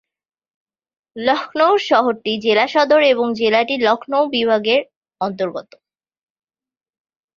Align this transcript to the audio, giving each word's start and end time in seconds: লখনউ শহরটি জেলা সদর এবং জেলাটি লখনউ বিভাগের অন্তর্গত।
লখনউ 1.15 1.73
শহরটি 1.89 2.31
জেলা 2.43 2.65
সদর 2.67 3.01
এবং 3.13 3.27
জেলাটি 3.33 3.75
লখনউ 3.81 4.21
বিভাগের 4.35 4.81
অন্তর্গত। 5.21 5.69